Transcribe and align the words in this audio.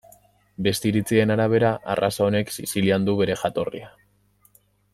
Beste 0.67 0.87
iritzien 0.91 1.33
arabera 1.35 1.69
arraza 1.95 2.25
honek 2.29 2.55
Sizilian 2.57 3.07
du 3.09 3.15
bere 3.21 3.37
jatorria. 3.43 3.93